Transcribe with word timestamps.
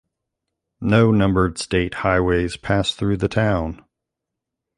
No 0.81 1.11
numbered 1.11 1.59
state 1.59 1.93
highways 1.93 2.57
pass 2.57 2.91
through 2.91 3.17
the 3.17 3.27
town. 3.27 3.85